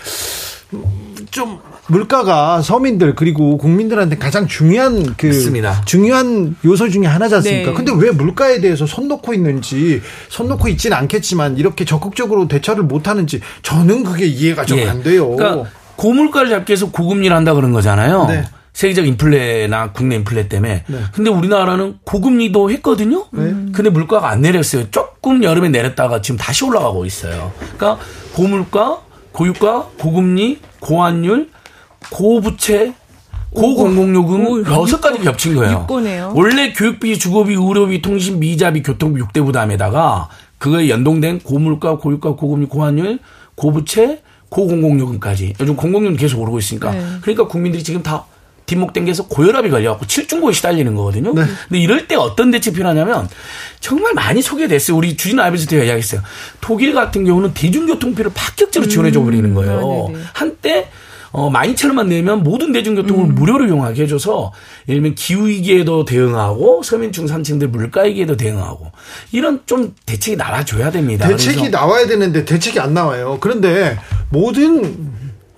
[1.30, 1.58] 좀
[1.88, 5.82] 물가가 서민들 그리고 국민들한테 가장 중요한 그 맞습니다.
[5.84, 7.70] 중요한 요소 중에 하나지 않습니까?
[7.72, 7.76] 네.
[7.76, 13.08] 근데 왜 물가에 대해서 손 놓고 있는지 손 놓고 있지는 않겠지만 이렇게 적극적으로 대처를 못
[13.08, 14.88] 하는지 저는 그게 이해가 좀 예.
[14.88, 15.36] 안 돼요.
[15.36, 18.24] 그러니까 고물가를 잡기 위해서 고금리를 한다 그런 거잖아요.
[18.26, 18.44] 네.
[18.72, 20.84] 세계적 인플레나 국내 인플레 때문에.
[20.86, 20.98] 네.
[21.12, 23.26] 근데 우리나라는 고금리도 했거든요.
[23.30, 24.90] 근데 물가가 안 내렸어요.
[24.90, 27.52] 조금 여름에 내렸다가 지금 다시 올라가고 있어요.
[27.76, 27.98] 그러니까
[28.32, 29.00] 고물가,
[29.32, 31.50] 고유가, 고금리, 고환율,
[32.10, 32.94] 고부채,
[33.54, 35.80] 고공공요금 오, 여섯 가지 겹친 거예요.
[35.80, 36.32] 육고네요.
[36.34, 43.18] 원래 교육비, 주거비, 의료비, 통신비, 이자비, 교통비 6대 부담에다가 그거에 연동된 고물가, 고유가, 고금리, 고환율,
[43.56, 45.54] 고부채, 고공공요금까지.
[45.60, 46.90] 요즘 공공요금 계속 오르고 있으니까.
[46.92, 47.04] 네.
[47.22, 48.26] 그러니까 국민들이 지금 다
[48.66, 51.34] 뒷목 당겨서 고혈압이 걸려갖고 칠중고에 시달리는 거거든요.
[51.34, 51.42] 네.
[51.68, 53.28] 근데 이럴 때 어떤 대책이 필요하냐면
[53.80, 54.96] 정말 많이 소개됐어요.
[54.96, 56.22] 우리 주진 아비스 때 이야기했어요.
[56.60, 60.06] 독일 같은 경우는 대중교통비를 파격적으로 지원해줘 버리는 거예요.
[60.08, 60.24] 아, 네네.
[60.32, 60.88] 한때
[61.32, 63.34] 어, 12,000원만 내면 모든 대중교통을 음.
[63.34, 64.52] 무료로 이용하게 해줘서
[64.88, 68.90] 예를 들면 기후위기에도 대응하고 서민 중산층들 물가위기에도 대응하고
[69.32, 71.28] 이런 좀 대책이 나와줘야 됩니다.
[71.28, 73.38] 대책이 나와야 되는데 대책이 안 나와요.
[73.40, 73.96] 그런데
[74.30, 75.12] 모든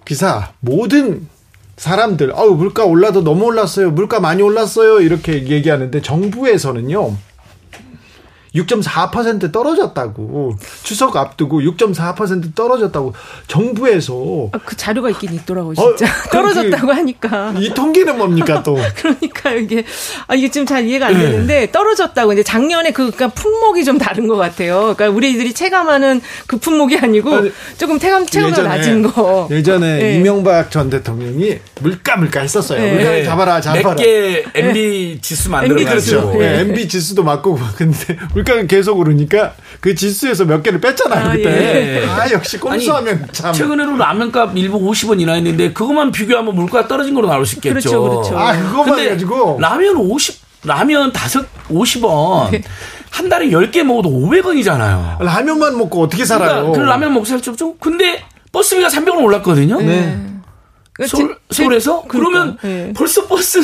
[0.05, 1.27] 기사, 모든
[1.77, 3.91] 사람들, 아우 물가 올라도 너무 올랐어요.
[3.91, 5.01] 물가 많이 올랐어요.
[5.01, 7.17] 이렇게 얘기하는데 정부에서는요.
[8.55, 13.15] 6.4% 떨어졌다고 추석 앞두고 6.4% 떨어졌다고
[13.49, 16.13] 정부에서 아, 그 자료가 있긴 있더라고요, 어, 진짜.
[16.25, 17.55] 그- 떨어졌다고 하니까.
[17.59, 19.85] 이 통계는 뭡니까 또 그러니까 이게
[20.27, 21.21] 아 이게 좀잘 이해가 안 네.
[21.21, 24.95] 되는데 떨어졌다고 이제 작년에 그 그러니까 품목이 좀 다른 것 같아요.
[24.97, 29.49] 그러니까 우리들이 체감하는 그 품목이 아니고 아니, 조금 체감 체감가 낮은 거.
[29.51, 30.17] 예전에 네.
[30.17, 32.81] 이명박 전 대통령이 물가 물가 했었어요.
[32.81, 32.93] 네.
[32.95, 33.95] 물가 잡아라 잡아라.
[33.95, 40.45] 몇개 MB 지수 만들어 MB 가지고 MB 지수도 맞고 근데 물가가 계속 오르니까 그 지수에서
[40.45, 42.03] 몇 개를 뺐잖아요 아, 그때.
[42.03, 42.07] 예.
[42.07, 43.53] 아 역시 꼼수하면 참.
[43.53, 47.73] 최근에는 라면값 일부 50원 인하했는데 그것만 비교하면 물가 떨어진 걸로 나올 수 있겠죠.
[47.73, 48.39] 그렇죠, 그렇죠.
[48.39, 52.51] 아 그거만 근데 가지고 라면 50 라면 다섯 50원.
[52.51, 52.63] 네.
[53.11, 55.23] 한 달에 10개 먹어도 500원이잖아요.
[55.23, 56.63] 라면만 먹고 어떻게 살아요?
[56.63, 57.77] 그러니까 그 라면 먹고 살수 없죠.
[57.79, 59.81] 근데 버스비가 300원 올랐거든요.
[59.83, 60.32] 네.
[60.95, 62.03] 그러니까 서울, 제- 서울에서?
[62.03, 62.93] 제- 그러면 그러니까, 예.
[62.95, 63.61] 벌써 버스,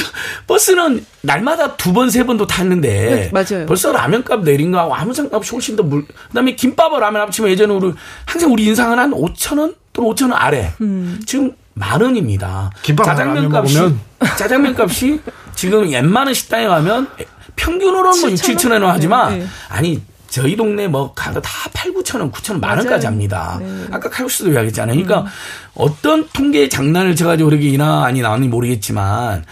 [0.47, 2.89] 버스는 날마다 두 번, 세 번도 탔는데.
[2.89, 3.67] 네, 맞아요.
[3.67, 7.73] 벌써 라면값 내린 거하고 아무 상관없이 훨씬 더 물, 그 다음에 김밥과 라면 합치면 예전에
[7.75, 7.93] 우리,
[8.25, 10.73] 항상 우리 인상은 한 5천 원 또는 5천 원 아래.
[10.81, 11.21] 음.
[11.27, 12.71] 지금 만 원입니다.
[12.83, 14.01] 김밥 짜장면 라면 값이, 먹으면?
[14.39, 15.21] 짜장면 값이
[15.55, 17.09] 지금 웬만한 식당에 가면
[17.57, 19.47] 평균으로는 뭐 6, 7천 원 하지만 네, 네.
[19.69, 22.79] 아니 저희 동네 뭐 가도 다 8, 9천 원, 9천 원, 만.
[22.79, 23.59] 원까지 합니다.
[23.61, 23.85] 네.
[23.91, 25.03] 아까 칼국수도 이야기했잖아요.
[25.03, 25.31] 그러니까
[25.75, 29.45] 어떤 통계 장난을 쳐가지고 그렇게 인하 아니 나왔는지 모르겠지만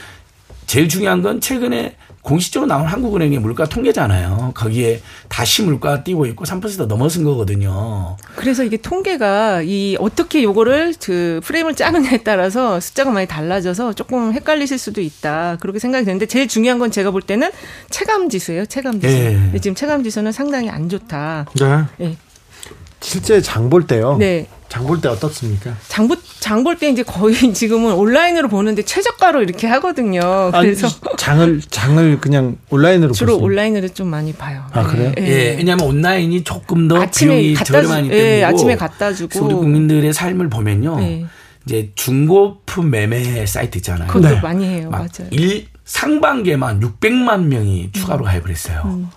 [0.67, 4.51] 제일 중요한 건 최근에 공식적으로 나온 한국은행의 물가 통계잖아요.
[4.55, 8.17] 거기에 다시 물가가 뛰고 있고 3% 넘어선 거거든요.
[8.35, 14.77] 그래서 이게 통계가 이 어떻게 요거를 그 프레임을 짜느냐에 따라서 숫자가 많이 달라져서 조금 헷갈리실
[14.77, 15.59] 수도 있다.
[15.61, 17.53] 그렇게 생각이 되는데 제일 중요한 건 제가 볼 때는
[17.91, 18.67] 체감 지수예요.
[18.67, 19.15] 체감 지수.
[19.15, 19.31] 예.
[19.35, 21.47] 근데 지금 체감 지수는 상당히 안 좋다.
[21.61, 21.85] 네.
[22.01, 22.17] 예.
[23.01, 24.17] 실제 장 볼 때요.
[24.19, 24.47] 네.
[24.69, 25.77] 장 볼 때 어떻습니까?
[25.89, 30.51] 장보 장볼 때 이제 거의 지금은 온라인으로 보는데 최저가로 이렇게 하거든요.
[30.53, 33.47] 아니, 그래서 장을 장을 그냥 온라인으로 주로 보세요.
[33.47, 34.65] 온라인으로 좀 많이 봐요.
[34.73, 35.13] 아, 그래요?
[35.19, 39.45] 예, 왜냐하면 온라인이 조금 더 아침에 비용이 갖다 저렴하기 주- 때문에 예, 아침에 갖다 주고.
[39.45, 40.99] 우리 국민들의 삶을 보면요.
[40.99, 41.27] 네.
[41.65, 44.09] 이제 중고품 매매 사이트 있잖아요.
[44.09, 44.41] 그것도 네.
[44.41, 44.89] 많이 해요.
[44.91, 45.29] 막 맞아요.
[45.31, 48.27] 일 상반기에만 600만 명이 추가로 음.
[48.27, 49.09] 가입을 했어요.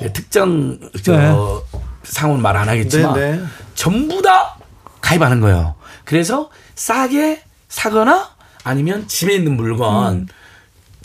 [0.00, 1.62] 네, 특정 저
[2.04, 3.42] 상호는 말안 하겠지만 네, 네.
[3.74, 4.56] 전부 다
[5.00, 5.74] 가입하는 거예요.
[6.04, 8.30] 그래서 싸게 사거나
[8.64, 10.26] 아니면 집에 있는 물건 음.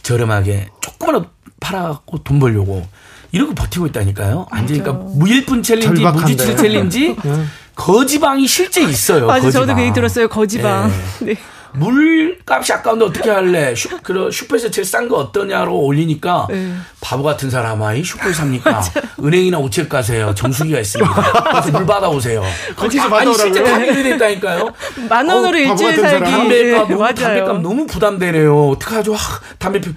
[0.03, 1.25] 저렴하게 조금만
[1.59, 2.85] 팔아갖고 돈 벌려고
[3.31, 4.47] 이렇게 버티고 있다니까요.
[4.49, 6.21] 앉으니까 무지출 챌린지, 절박한데.
[6.31, 7.15] 무지출 챌린지,
[7.75, 9.27] 거지방이 실제 있어요.
[9.27, 9.75] 맞아, 저도 거지방.
[9.75, 10.27] 그 얘기 들었어요.
[10.29, 10.91] 거지방.
[11.23, 11.25] 예.
[11.25, 11.35] 네.
[11.73, 13.73] 물값이 아까운데 어떻게 할래?
[13.75, 16.73] 슈, 그 슈퍼에서 제일 싼 거 어떠냐로 올리니까 네.
[17.01, 18.81] 바보 같은 사람아 이 슈퍼에 삽니까?
[19.23, 20.33] 은행이나 우체국 가세요.
[20.35, 21.11] 정수기가 있습니다.
[21.13, 22.43] 가서 물 받아오세요.
[22.75, 23.37] 거기서 아니 받아오라고요?
[23.37, 24.73] 실제 다 해결됐다니까요.
[25.09, 26.31] 만 원으로 바보 일주일 살기.
[26.31, 27.15] 담배값 예, 너무 맞아요.
[27.15, 28.69] 담배값 너무 부담되네요.
[28.69, 29.13] 어떡하죠?
[29.13, 29.89] 하, 담배 피...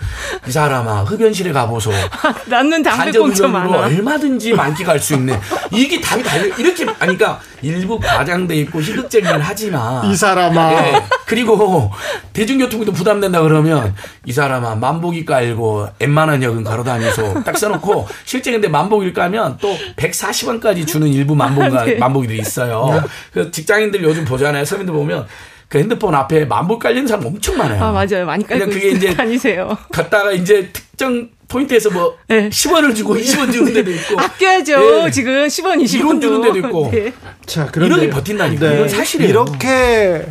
[0.46, 1.90] 이 사람아 흡연실에 가보소.
[2.46, 3.86] 나는 담배 간접 공짜 흡연으로 많아.
[3.86, 5.40] 얼마든지 만끽할 수 있네.
[5.72, 10.72] 이게 답이 달려 이렇게 아니 그러니까 일부 과장돼 있고 희극적이긴 하지만 이 사람아.
[10.72, 11.02] 예.
[11.26, 11.56] 그리고
[12.32, 13.94] 대중교통도 부담된다 그러면
[14.24, 19.76] 이 사람아 만보기 깔고 웬만한 역은 걸어 다니소 딱 써놓고 실제 근데 만보기를 까면 또
[19.96, 21.94] 140원까지 주는 일부 만보기가 네.
[21.96, 23.02] 만보기들이 있어요.
[23.32, 24.64] 그 직장인들 요즘 보잖아요.
[24.64, 25.26] 서민들 보면
[25.68, 27.82] 그 핸드폰 앞에 만보기 깔리는 사람 엄청 많아요.
[27.82, 28.26] 아 맞아요.
[28.26, 29.76] 많이 깔고 그냥 그게 이제 다니세요.
[29.92, 32.48] 갔다가 이제 특정 포인트에서 뭐 네.
[32.48, 35.06] 10원을 주고 20원 주는 데도 있고 아껴야죠.
[35.06, 35.10] 예.
[35.10, 35.94] 지금 10원, 20원.
[35.94, 36.90] 이론 주는 데도 있고.
[36.90, 37.12] 네.
[37.44, 38.72] 자, 그런데 이렇게 버틴다니까.
[38.72, 39.30] 이건 사실이에요.
[39.30, 40.26] 이렇게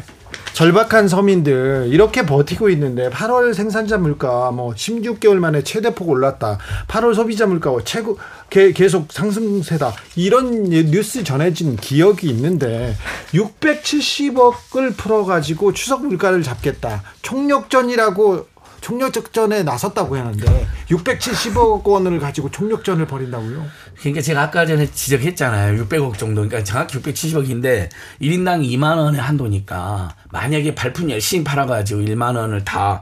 [0.54, 6.58] 절박한 서민들 이렇게 버티고 있는데 8월 생산자 물가 뭐 16개월 만에 최대폭 올랐다.
[6.88, 8.18] 8월 소비자 물가 최고
[8.50, 9.94] 개- 계속 상승세다.
[10.16, 12.96] 이런 뉴스 전해진 기억이 있는데
[13.34, 17.04] 670억을 풀어 가지고 추석 물가를 잡겠다.
[17.22, 18.48] 총력전이라고
[18.82, 23.66] 총력전에 나섰다고 하는데 670억 원을 가지고 총력전을 벌인다고요?
[24.00, 25.84] 그러니까 제가 아까 전에 지적했잖아요.
[25.84, 26.42] 600억 정도.
[26.42, 27.90] 그러니까 정확히 670억인데
[28.22, 33.02] 1인당 2만 원의 한도니까 만약에 발품 열심히 팔아가지고 1만 원을 다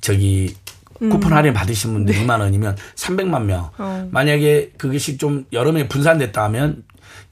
[0.00, 0.54] 저기
[0.98, 3.70] 쿠폰 할인 받으신 분들 2만 원이면 300만 명.
[3.78, 4.08] 어.
[4.10, 6.84] 만약에 그것이 좀 여름에 분산됐다 하면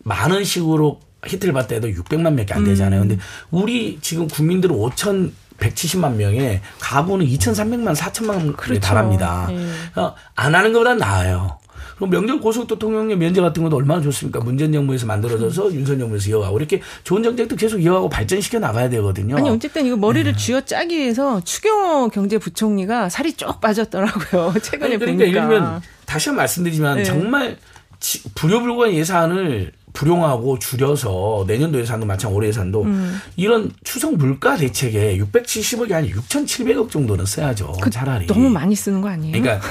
[0.05, 3.01] 만 원씩으로 히트를 받다 해도 600만 명밖에 안 되잖아요.
[3.01, 3.19] 근데
[3.51, 5.31] 우리 지금 국민들은 5천
[5.63, 8.81] 170만 명에 가구는 2,300만 4천만 그렇죠.
[8.81, 9.49] 달합니다.
[9.51, 10.01] 예.
[10.01, 11.59] 어, 안 하는 것보다 나아요.
[11.97, 14.41] 그럼 명절 고속도통령의 면제 같은 것도 얼마나 좋습니까?
[14.41, 19.37] 문재인 정부에서 만들어져서 윤석열 정부에서 이어가고 이렇게 좋은 정책도 계속 이어가고 발전시켜 나가야 되거든요.
[19.37, 20.37] 아니 어쨌든 이거 머리를 네.
[20.37, 24.55] 쥐어 짜기 위해서 추경호 경제부총리가 살이 쭉 빠졌더라고요.
[24.63, 25.25] 최근에 아니, 그러니까 보니까.
[25.27, 27.05] 이러면 다시 한 번 말씀드리지만 네.
[27.05, 27.57] 정말
[28.01, 33.21] 지- 불효불관 예산을 불용하고 줄여서 내년도 예산도 마찬가지 올해 예산도 음.
[33.37, 37.75] 이런 추석 물가 대책에 670억이 아니 6,700억 정도는 써야죠.
[37.91, 38.27] 차라리.
[38.27, 39.33] 그 너무 많이 쓰는 거 아니에요?
[39.33, 39.67] 그러니까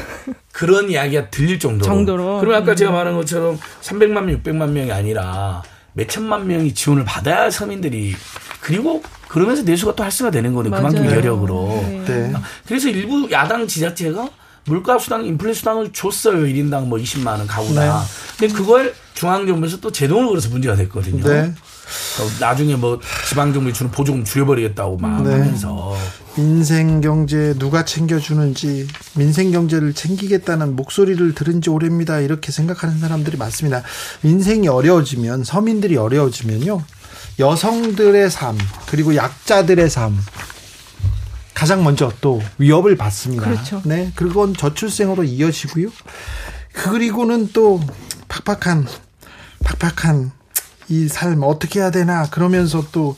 [0.51, 1.85] 그런 이야기가 들릴 정도로.
[1.85, 2.39] 정도로.
[2.39, 2.75] 그러면 아까 음.
[2.75, 8.15] 제가 말한 것처럼 300만 명, 600만 명이 아니라 몇 천만 명이 지원을 받아야 서민들이
[8.61, 11.05] 그리고 그러면서 내수가 또 활성화 되는 거는 그만큼.
[11.05, 11.67] 여력으로.
[11.87, 12.03] 네.
[12.05, 12.33] 네.
[12.67, 14.29] 그래서 일부 야당 지자체가
[14.65, 16.43] 물가 수당, 인플레 수당을 줬어요.
[16.45, 18.03] 1인당 뭐 20만 원 가구다.
[18.37, 21.23] 근데 그걸 중앙정부에서 또 제동을 걸어서 문제가 됐거든요.
[21.23, 21.53] 네.
[22.19, 25.31] 어, 나중에 뭐 지방정부에 주는 보조금 줄여버리겠다고 막 네.
[25.31, 25.95] 하면서.
[26.35, 32.19] 민생 경제 누가 챙겨주는지 민생 경제를 챙기겠다는 목소리를 들은 지 오래입니다.
[32.21, 33.83] 이렇게 생각하는 사람들이 많습니다.
[34.21, 36.81] 민생이 어려워지면 서민들이 어려워지면요.
[37.39, 40.17] 여성들의 삶 그리고 약자들의 삶
[41.53, 43.43] 가장 먼저 또 위협을 받습니다.
[43.43, 43.81] 그렇죠.
[43.85, 45.89] 네, 그건 저출생으로 이어지고요.
[46.73, 47.81] 그리고는 또
[48.31, 48.87] 팍팍한
[49.63, 50.31] 팍팍한
[50.89, 53.15] 이 삶 어떻게 해야 되나 그러면서 또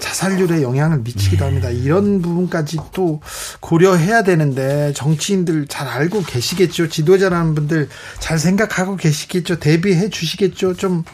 [0.00, 1.70] 자살률에 영향을 미치기도 합니다.
[1.70, 3.20] 이런 부분까지 또
[3.60, 6.88] 고려해야 되는데 정치인들 잘 알고 계시겠죠.
[6.88, 9.58] 지도자라는 분들 잘 생각하고 계시겠죠.
[9.58, 10.74] 대비해 주시겠죠.
[10.74, 11.04] 좀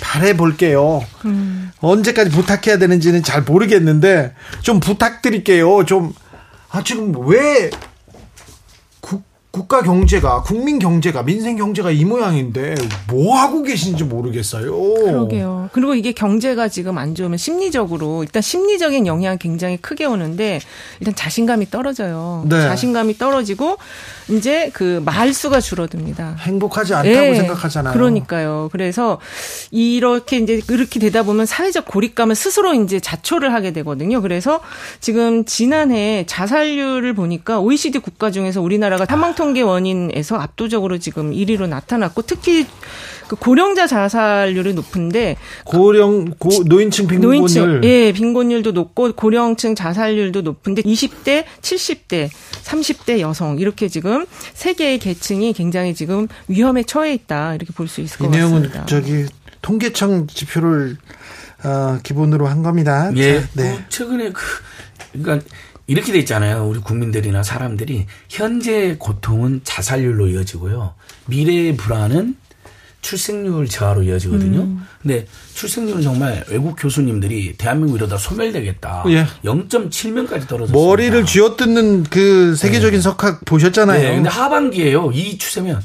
[0.00, 1.04] 바래 볼게요.
[1.24, 1.70] 음.
[1.78, 5.84] 언제까지 부탁해야 되는지는 잘 모르겠는데 좀 부탁드릴게요.
[5.84, 6.12] 좀
[6.70, 7.70] 아, 지금 왜
[9.54, 12.74] 국가 경제가 국민 경제가 민생 경제가 이 모양인데
[13.06, 14.72] 뭐 하고 계신지 모르겠어요.
[14.94, 15.70] 그러게요.
[15.72, 20.58] 그리고 이게 경제가 지금 안 좋으면 심리적으로 일단 심리적인 영향 굉장히 크게 오는데
[20.98, 22.44] 일단 자신감이 떨어져요.
[22.48, 22.62] 네.
[22.62, 23.76] 자신감이 떨어지고
[24.28, 26.34] 이제 그 말수가 줄어듭니다.
[26.40, 27.34] 행복하지 않다고 네.
[27.36, 27.94] 생각하잖아요.
[27.94, 28.70] 그러니까요.
[28.72, 29.20] 그래서
[29.70, 34.20] 이렇게 이제 그렇게 되다 보면 사회적 고립감을 스스로 이제 자초를 하게 되거든요.
[34.20, 34.58] 그래서
[34.98, 42.22] 지금 지난해 자살률을 보니까 OECD 국가 중에서 우리나라가 사망 통계 원인에서 압도적으로 지금 1위로 나타났고
[42.22, 42.66] 특히
[43.28, 50.82] 그 고령자 자살률이 높은데 고령 고, 노인층 빈곤율 노인층, 예 빈곤율도 높고 고령층 자살률도 높은데
[50.82, 52.28] 20대, 70대,
[52.64, 58.00] 30대 여성 이렇게 지금 세 개의 계층이 굉장히 지금 위험에 처해 있다 이렇게 볼 수
[58.00, 58.46] 있을 것 같습니다.
[58.46, 59.26] 이 내용은 저기
[59.62, 60.96] 통계청 지표를
[61.64, 63.10] 어, 기본으로 한 겁니다.
[63.16, 63.40] 예.
[63.40, 63.76] 자, 네.
[63.76, 64.42] 그 최근에 그
[65.12, 65.46] 그러니까
[65.86, 66.66] 이렇게 돼 있잖아요.
[66.66, 70.94] 우리 국민들이나 사람들이 현재 고통은 자살률로 이어지고요.
[71.26, 72.36] 미래의 불안은
[73.02, 74.60] 출생률 저하로 이어지거든요.
[74.62, 74.86] 음.
[75.02, 79.04] 근데 출생률은 정말 외국 교수님들이 대한민국 이러다 소멸되겠다.
[79.08, 79.26] 예.
[79.44, 80.72] 0.7명까지 떨어졌습니다.
[80.72, 83.02] 머리를 쥐어뜯는 그 세계적인 네.
[83.02, 84.02] 석학 보셨잖아요.
[84.02, 84.14] 네.
[84.14, 85.10] 근데 하반기에요.
[85.12, 85.82] 이 추세면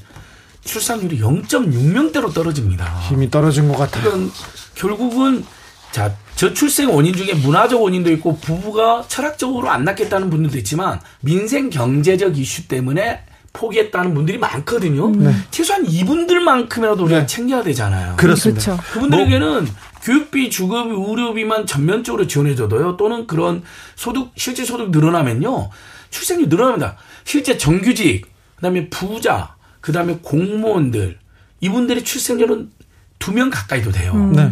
[0.63, 2.85] 출산율이 0.6명대로 떨어집니다.
[3.09, 4.11] 힘이 떨어진 것 같아요.
[4.11, 4.33] 그러니까
[4.75, 5.43] 결국은
[5.91, 12.37] 자, 저출생 원인 중에 문화적 원인도 있고 부부가 철학적으로 안 낳겠다는 분들도 있지만 민생 경제적
[12.37, 15.07] 이슈 때문에 포기했다는 분들이 많거든요.
[15.07, 15.23] 음.
[15.23, 15.33] 네.
[15.51, 17.25] 최소한 이분들만큼이라도 우리가 네.
[17.25, 18.15] 챙겨야 되잖아요.
[18.17, 18.63] 그렇습니다.
[18.63, 18.83] 그렇죠.
[18.93, 19.73] 그분들에게는 뭐.
[20.03, 22.95] 교육비, 주거비, 의료비만 전면적으로 지원해줘도요.
[22.95, 23.63] 또는 그런
[23.95, 25.69] 소득, 실제 소득 늘어나면요.
[26.09, 26.95] 출생률 늘어납니다.
[27.25, 28.25] 실제 정규직,
[28.55, 31.17] 그 다음에 부자, 그 다음에 공무원들
[31.59, 32.71] 이분들의 출생률은
[33.19, 34.13] 두 명 가까이도 돼요.
[34.13, 34.31] 음.
[34.33, 34.49] 네.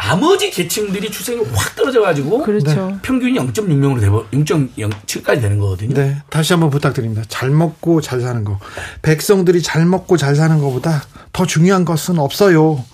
[0.00, 2.90] 나머지 계층들이 출생률 확 떨어져가지고 그렇죠.
[2.90, 2.98] 네.
[3.02, 5.94] 평균이 0.6명으로 되고 0.07까지 되는 거거든요.
[5.94, 7.22] 네, 다시 한번 부탁드립니다.
[7.28, 8.58] 잘 먹고 잘 사는 거,
[9.02, 12.84] 백성들이 잘 먹고 잘 사는 것보다 더 중요한 것은 없어요.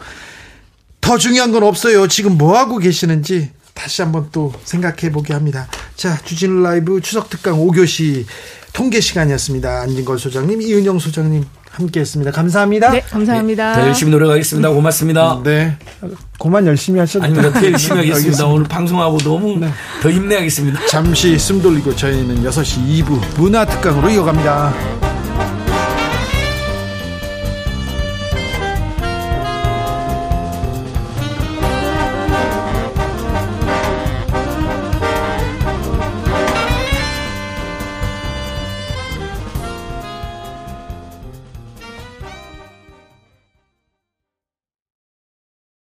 [1.01, 2.09] 더 중요한 건 없어요.
[2.09, 5.69] 지금 뭐 하고 계시는지 다시 한번 또 생각해 보게 합니다.
[5.97, 8.25] 자, 주진우 라이브 추석 특강 5교시
[8.73, 9.83] 통계 시간이었습니다.
[9.83, 12.31] 안진걸 소장님, 이은영 소장님 함께 했습니다.
[12.31, 12.91] 감사합니다.
[12.91, 13.73] 네, 감사합니다.
[13.73, 14.71] 네, 더 열심히 노력하겠습니다.
[14.71, 15.41] 고맙습니다.
[15.43, 15.77] 네.
[16.39, 17.53] 고만 열심히 하셔도 아닙니다.
[17.53, 18.47] 더 열심히 하겠습니다.
[18.47, 19.69] 오늘 방송하고 너무 네.
[20.01, 20.87] 더 힘내야겠습니다.
[20.87, 25.04] 잠시 숨 돌리고 저희는 6시 2부 문화 특강으로 이어갑니다.